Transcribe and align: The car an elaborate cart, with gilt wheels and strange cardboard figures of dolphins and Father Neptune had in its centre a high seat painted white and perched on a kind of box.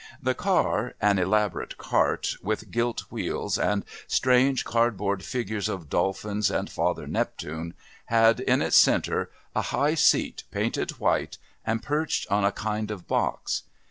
The 0.19 0.33
car 0.33 0.95
an 0.99 1.19
elaborate 1.19 1.77
cart, 1.77 2.33
with 2.41 2.71
gilt 2.71 3.01
wheels 3.11 3.59
and 3.59 3.85
strange 4.07 4.65
cardboard 4.65 5.23
figures 5.23 5.69
of 5.69 5.91
dolphins 5.91 6.49
and 6.49 6.71
Father 6.71 7.05
Neptune 7.05 7.75
had 8.05 8.39
in 8.39 8.63
its 8.63 8.77
centre 8.77 9.29
a 9.55 9.61
high 9.61 9.93
seat 9.93 10.43
painted 10.49 10.97
white 10.97 11.37
and 11.63 11.83
perched 11.83 12.25
on 12.31 12.43
a 12.43 12.51
kind 12.51 12.89
of 12.89 13.07
box. 13.07 13.61